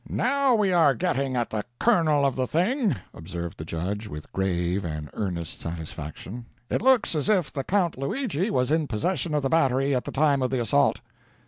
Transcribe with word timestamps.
"Now 0.09 0.55
we 0.55 0.71
are 0.73 0.95
getting 0.95 1.35
at 1.35 1.51
the 1.51 1.63
kernel 1.79 2.25
of 2.25 2.35
the 2.35 2.47
thing," 2.47 2.95
observed 3.13 3.59
the 3.59 3.65
judge, 3.65 4.07
with 4.07 4.33
grave 4.33 4.83
and 4.83 5.11
earnest 5.13 5.59
satisfaction. 5.61 6.47
"It 6.71 6.81
looks 6.81 7.13
as 7.13 7.29
if 7.29 7.53
the 7.53 7.63
Count 7.63 7.99
Luigi 7.99 8.49
was 8.49 8.71
in 8.71 8.87
possession 8.87 9.35
of 9.35 9.43
the 9.43 9.49
battery 9.49 9.93
at 9.93 10.05
the 10.05 10.11
time 10.11 10.41
of 10.41 10.49
the 10.49 10.59
assault." 10.59 11.01